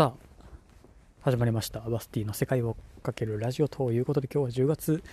[0.00, 0.30] さあ
[1.20, 1.80] 始まりました。
[1.80, 5.04] バスティの世界をかけるラジオということで今日は10月、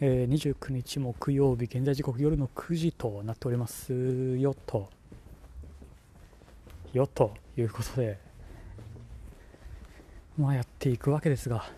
[0.00, 3.92] えー、29日木曜日現在時刻夜の9時となっております
[4.38, 4.88] よと。
[6.94, 8.18] よということで
[10.38, 11.70] まあやっていくわけですが。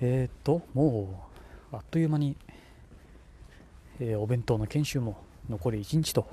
[0.00, 1.24] えっ、ー、とも
[1.72, 2.36] うあっという間に、
[3.98, 5.16] えー、お弁当の研修も
[5.48, 6.28] 残り1日と、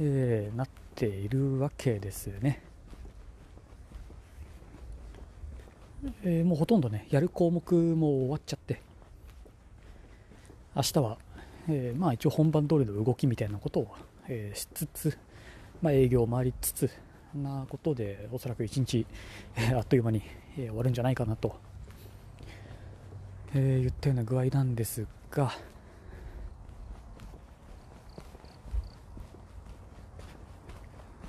[0.00, 2.62] えー、なっているわけですね。
[6.24, 8.80] えー、もうほとんどね、やる項目も終わっちゃって、
[10.74, 11.18] 明日は、
[11.68, 13.94] えー、まあ一応本番通りの動きみたいなことを、
[14.28, 15.18] えー、しつつ、
[15.80, 16.90] まあ、営業を回りつつ、
[17.34, 19.06] なことで、おそらく一日、
[19.56, 20.22] えあっという間に、
[20.58, 21.56] え終わるんじゃないかなと、
[23.54, 25.52] え言ったような具合なんですが、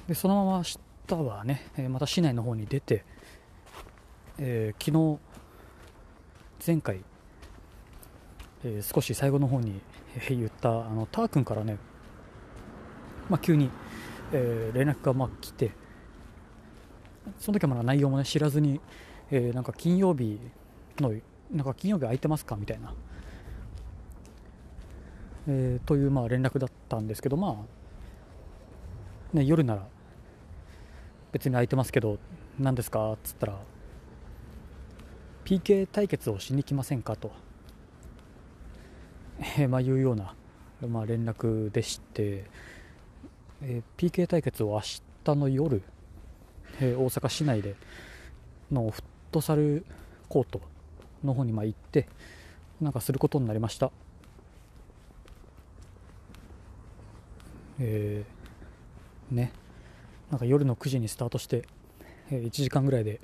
[0.08, 0.64] でそのまま明
[1.08, 3.06] 日はね、えまた市内の方に出て、
[4.38, 5.20] えー、昨日
[6.66, 7.02] 前回、
[8.66, 9.82] えー、少し最後の方に
[10.30, 11.78] 言ったあのター君からね、
[13.30, 13.70] まあ、急に、
[14.34, 15.72] えー、連絡がまあ来て
[17.40, 18.82] その時はまだ内容も、ね、知らずに、
[19.32, 20.38] えー、なんか金曜日
[21.00, 21.14] の
[21.50, 22.58] なんか金曜日空いてますか？
[22.58, 22.94] みたいな、
[25.48, 27.56] えー、というまあ連絡だったんですけどまあ、
[29.34, 29.88] ね、夜なら
[31.32, 32.20] 別に空いてますけど
[32.60, 33.60] 何ですかっつったら
[35.44, 37.32] PK 対決をしに来ませんかと、
[39.58, 40.36] えー、まあ、いうような、
[40.88, 42.46] まあ、連絡でして、
[43.62, 45.82] えー、PK 対決を明日の夜、
[46.80, 47.76] えー、大阪市内で
[48.72, 49.86] のフットサル
[50.30, 50.62] コート
[51.24, 52.08] の方にま行って
[52.80, 53.92] なんかすることになりました。
[57.80, 58.24] え、
[59.34, 59.52] ね。
[60.32, 61.64] なんか夜の9時にスタートして、
[62.32, 63.20] え、1時間ぐらいで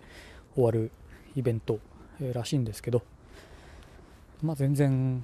[0.55, 0.91] 終わる
[1.35, 1.79] イベント
[2.33, 3.01] らしいんですけど、
[4.41, 5.23] まあ、全然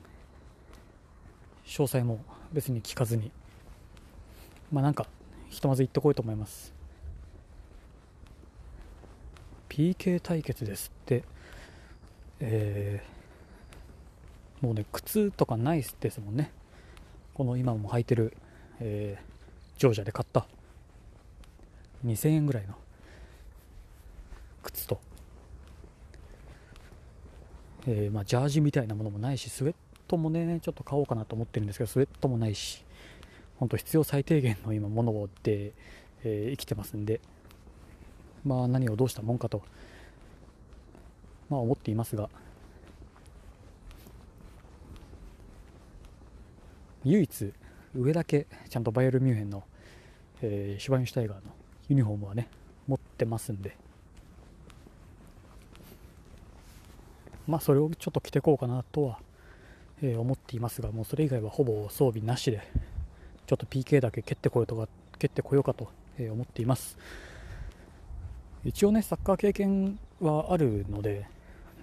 [1.66, 3.32] 詳細も別に聞かずに、
[4.72, 5.08] まあ、なんか
[5.50, 6.74] ひとまず行ってこいと思います。
[9.70, 11.24] PK 対決ですって、
[12.40, 16.52] えー、もうね靴とかないですもんね。
[17.34, 18.36] この今も履いてる、
[18.80, 20.48] えー、ジョージアで買った。
[22.06, 22.76] 2000円ぐらいの。
[24.64, 25.00] 靴と。
[27.88, 29.76] えー、まあ、ジャージみたいなものもないしスウェッ
[30.08, 32.84] トもねちょっと買おうかなと思ってるんですけどスウェットもないし
[33.60, 35.72] 本当必要最低限の今もので、
[36.24, 37.22] えー、生きてますんで。
[38.44, 39.64] まあ何をどうしたもんかと
[41.50, 42.30] まあ思っていますが。
[47.04, 47.54] 唯一
[47.96, 49.64] 上だけちゃんとバイエルミュンヘンの、
[50.42, 51.65] えー、シュバインシュタイガーの。
[51.90, 52.48] ユニフォームはね
[52.88, 53.78] 持ってますんで
[57.48, 59.20] まあ、それをちょっと着ていこうかなとは、
[60.02, 62.62] えー、思っていますが、もうそれ以外はほぼ装備なしで、
[63.46, 64.88] ちょっと PK だけ蹴ってこようとか、
[65.20, 66.98] 蹴ってこようかと、え思っています。
[68.64, 71.28] 一応ね、サッカー経験はあるので、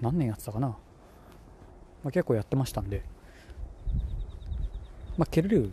[0.00, 0.68] 何年やってたかな。
[0.68, 0.76] ま
[2.08, 3.04] あ、結構やってましたんで、
[5.16, 5.72] まあ、蹴れる、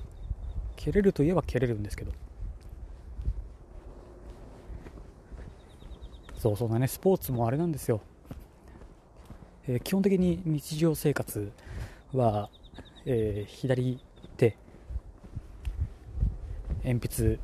[0.76, 2.12] 蹴れるといえば蹴れるんですけど、
[6.40, 8.00] そうそうなね、スポーツもあれなんですよ。
[9.68, 11.52] えー、基本的に日常生活
[12.14, 12.50] は、
[13.06, 14.00] えー、左
[14.38, 14.56] 手
[16.86, 17.40] 鉛筆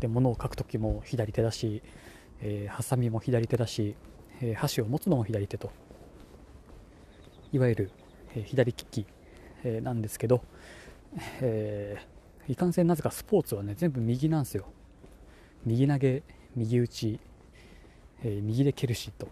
[0.00, 1.82] で物を書くときも左手だし、
[2.40, 3.94] えー、ハサミも左手だし、
[4.40, 5.70] えー、箸を持つのも左手と。
[7.52, 7.90] いわゆる、
[8.34, 9.06] えー、左利き、
[9.64, 10.42] えー、なんですけど、
[11.42, 14.64] えー、いかんせんなぜかスポーツはね全部右なんですよ。
[15.66, 16.22] 右投げ
[16.56, 17.20] 右打ち、
[18.22, 19.28] えー、右で蹴るしと。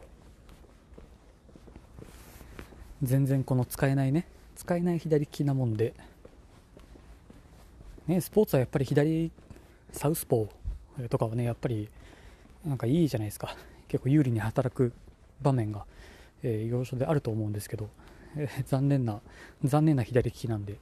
[3.03, 4.27] 全然この使えないね。
[4.55, 5.95] 使えない左利きなもんで、
[8.07, 9.31] ね、スポーツはやっぱり左
[9.93, 11.89] サウスポーとかはねやっぱり
[12.65, 13.55] なんかいいじゃないですか。
[13.89, 14.93] 結構有利に働く
[15.43, 15.85] 場面が、
[16.43, 17.89] えー、要所であると思うんですけど、
[18.37, 19.21] えー、残念な
[19.63, 20.79] 残念な左利きなんで、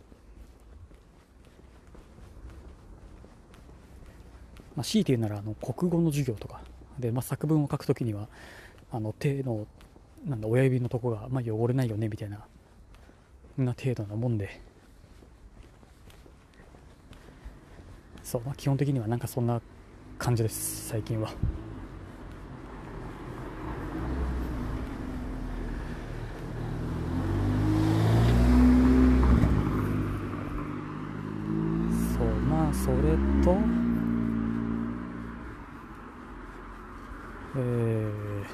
[4.76, 6.60] まあ、強いて言うならあの国語の授業とか。
[6.98, 8.28] で、まあ、作文を書くときには
[8.90, 9.66] あの手の
[10.26, 12.38] なんだ親指のとこが、まあ、汚れないよねみたいな
[13.56, 14.60] な程度なもんで。
[18.22, 19.60] そう、まあ、基本的にはなんかそんな
[20.18, 21.28] 感じです最近は。
[32.16, 32.96] そうまあそれ
[33.44, 33.56] と
[37.56, 38.44] えー、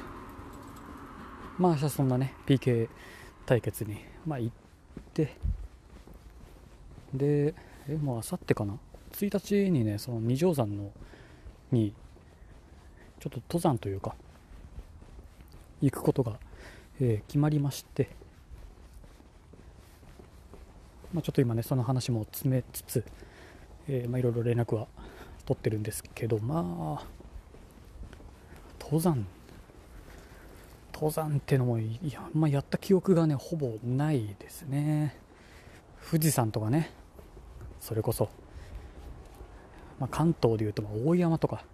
[1.61, 2.89] まあ明日そんなね PK
[3.45, 4.55] 対決に、まあ、行っ
[5.13, 5.37] て
[7.13, 7.53] で
[7.87, 8.79] えもうあさってかな
[9.11, 10.91] ？1日にねその二条山の
[11.71, 11.93] に
[13.19, 14.15] ちょっと登山というか
[15.81, 16.39] 行くことが、
[16.99, 18.09] えー、決まりまして、
[21.13, 23.05] まあ、ちょっと今ねその話も詰めつつ、
[23.87, 24.87] えー、まあ、いろいろ連絡は
[25.45, 27.05] 取ってるんですけどまあ
[28.79, 29.27] 登山
[31.01, 35.15] 登山ってのもいや,、まあ、やった記憶がねほぼないですね。
[36.11, 36.91] 富士山とかね
[37.79, 38.29] それこそ、
[39.99, 41.65] まあ、関東でいうと大山とか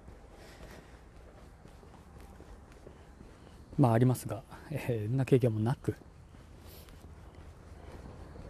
[3.78, 5.92] まあありますが、えー、んな経験もなく、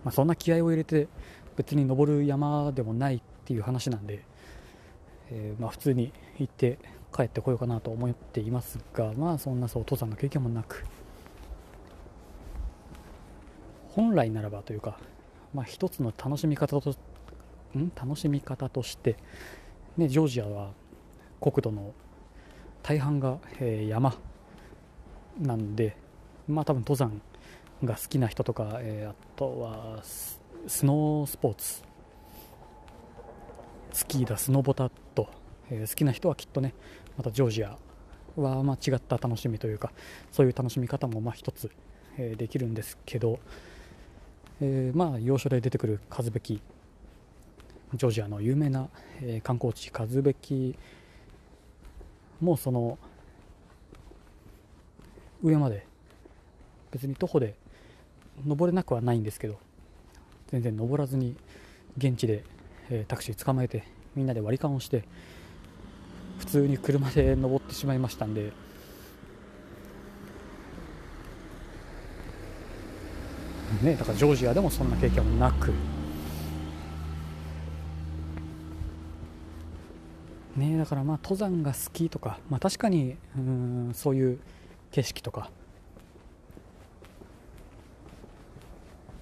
[0.04, 1.08] まあ、そんな気合を入れて
[1.56, 4.24] 別に登る山でもないっていう話なんで、
[5.32, 6.78] えー、まあ普通に行って
[7.18, 10.86] 帰ってこようかなと思っていますがまあそんなそう登山の経験もなく
[13.90, 15.00] 本来ならばというか、
[15.56, 16.92] まあ、一つの楽しみ方と
[17.76, 17.92] ん？
[17.96, 19.18] 楽しみ方として、
[19.98, 20.70] ね、ジョージアは
[21.42, 21.96] 国土の
[22.84, 24.16] 大半が、えー、山
[25.40, 25.98] なんで、
[26.48, 27.22] まあ多分登山
[27.84, 30.40] が好きな人とか、えー、あとはス
[30.86, 31.84] ノースポーツ
[33.92, 35.28] スキーだスノボタと、
[35.72, 36.76] えー、好きな人はきっとね
[37.18, 37.78] またジョージア
[38.36, 39.92] はま違った楽しみというか
[40.32, 41.72] そういう楽しみ方もま一つ、
[42.18, 43.40] え、できるんですけど、
[44.62, 46.62] えまあ要所で出てくる数べき
[47.94, 48.90] ジョージアの有名な、
[49.22, 50.76] え観光地数べき
[52.40, 53.00] もその
[55.42, 55.86] 上まで
[56.92, 57.56] 別に徒歩で
[58.46, 59.58] 登れなくはないんですけど
[60.48, 61.36] 全然登らずに
[61.98, 62.44] 現地で、
[62.90, 63.84] えタクシー捕まえて
[64.16, 65.04] みんなで割り勘をして
[66.38, 68.52] 普通に車で登ってしまいましたんで。
[73.82, 75.74] ねだからジョージアでもそんな経験もなく。
[80.56, 84.40] ねだからまあ登山が好きとかまあ確かにうんそういう
[84.92, 85.52] 景色とか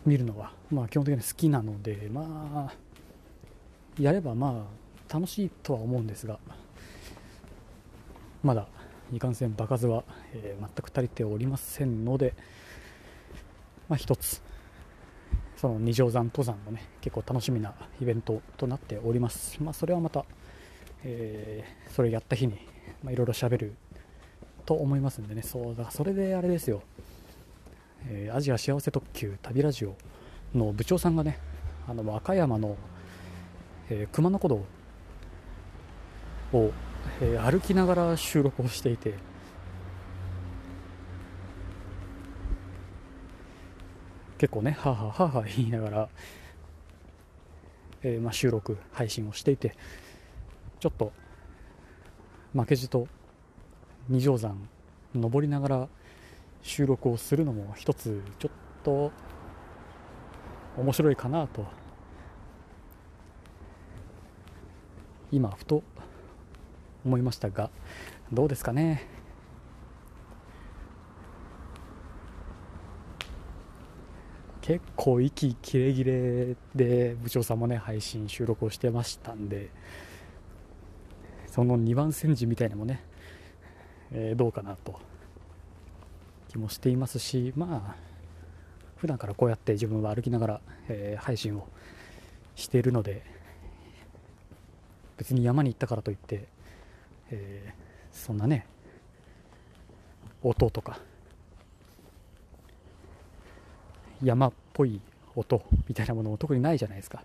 [0.05, 2.73] 見るのは、まあ、基本的に好きなので、まあ、
[3.99, 4.67] やればま
[5.09, 6.39] あ楽しいとは思うんですが。
[8.45, 8.67] まだ
[9.11, 10.03] いかんせん場数は、
[10.33, 12.35] えー、全く足りておりませんので、
[13.89, 14.41] まあ、一つ
[15.57, 20.25] その二条山登山もね結構楽しみなイベントとなっております、まあ、それはまた、
[21.03, 23.73] えー、それやった日にいろいろ喋る
[24.63, 25.41] と思いますんでね。
[25.41, 26.83] そうだそれであれですよ、
[28.07, 29.95] えー、アジア幸せ特急旅ラジオ
[30.53, 31.39] の部長さんがね
[31.87, 32.77] あの和歌山の、
[33.89, 34.65] え、熊野古道
[36.53, 36.71] を、
[37.21, 39.13] えー、歩きながら収録をしていて。
[44.37, 46.09] 結構ねはあはあはあはあ言いながら、
[48.03, 49.77] えーまあ、収録配信をしていて
[50.81, 51.13] ちょっと
[52.53, 53.07] 負けじと
[54.09, 54.67] 二条山
[55.13, 55.87] 登りながら
[56.61, 59.11] 収録をするのも一つちょっと
[60.77, 61.65] 面白いかなと。
[65.31, 65.83] 今ふと
[67.05, 67.69] 思いましたが
[68.33, 69.07] どうですかね？
[74.61, 79.69] 結構息切れ切れで部長さんもね配信収録をしてましたんで
[81.47, 83.03] その2番煎じみたいなのもね
[84.11, 84.99] えー、どうかなと
[86.47, 88.05] 気もしていますしまあ
[88.97, 91.67] 普段からこうやって自分は歩きながら、えー、配信を
[92.55, 93.23] しているので
[95.17, 96.47] 別に山に行ったからといって、
[97.31, 97.73] えー、
[98.11, 98.65] そんなね
[100.41, 100.99] 音とか。
[104.23, 105.01] 山っぽい
[105.35, 107.23] 音みたいなものも 特にないじゃないですか。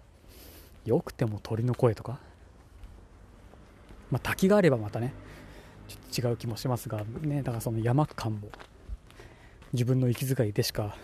[0.85, 2.19] よくても鳥の声とか。
[4.11, 5.13] まあ滝があればまたね
[5.87, 8.49] ちょっと違う気もしますが、ね、だからその山感も
[9.73, 10.97] 自分の息遣いでしか、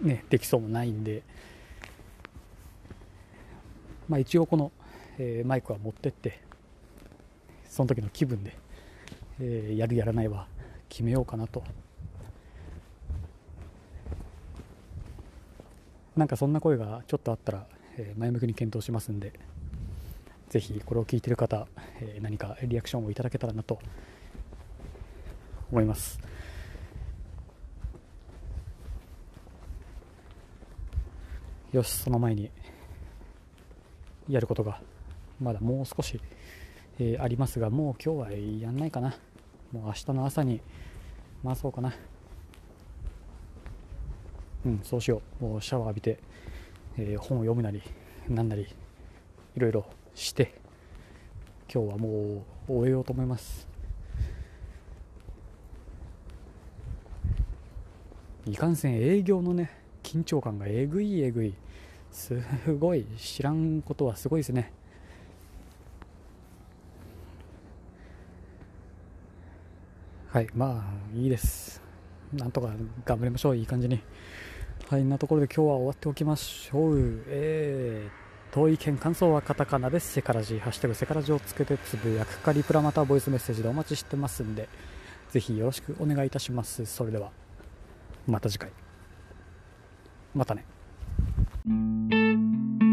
[0.00, 1.22] ね、できそうもないんで、
[4.08, 4.72] まあ、一応この、
[5.18, 6.40] えー、マイクは持ってって
[7.68, 8.56] その時の気分で、
[9.40, 10.46] えー、やるやらないは
[10.88, 11.62] 決めようかなと。
[16.16, 19.32] なんかそんな声がちょっとあったら、えー、前向きに検討しますんで
[20.48, 21.68] ぜひこれを聞いている方、
[22.00, 23.78] えー、何かリアクションをいただけたらなと
[25.70, 26.18] 思います。
[31.70, 32.50] よしその前に
[34.28, 34.80] やることが
[35.40, 36.20] まだもう少し、
[36.98, 39.14] えー、ありますがもう今日はやんないかな。
[39.72, 40.60] もう明日の朝に
[41.44, 41.94] 回そうかな。
[44.66, 45.44] うんそうしよう。
[45.44, 46.18] もうシャワー浴びて、
[46.96, 47.82] えー、本を読むなり
[48.28, 48.66] なんなり
[49.56, 50.54] いろいろして
[51.72, 53.68] 今日はもう終えようと思います。
[58.46, 59.70] いかんせん営業のね
[60.02, 61.54] 緊張感がえぐいえぐい。
[62.10, 62.40] す
[62.78, 64.72] ごい知らんことはすごいですね。
[70.30, 71.80] はいまあいいです。
[72.34, 72.68] なんとか
[73.06, 74.00] 頑張りましょういい感じに。
[74.88, 77.22] はいなところで今日は終わっておきましょう。
[77.28, 80.12] えー、遠い県感想はカタカナです。
[80.12, 84.68] セカラジハッシュタグセカラジをつけてつぶやくかリプラまたボイスメッセージでお待ちしてますんで
[85.30, 86.84] ぜひよろしくお願いいたします。
[86.84, 87.30] それでは
[88.26, 88.70] また次回。
[90.34, 90.64] またね。
[91.66, 92.87] thank you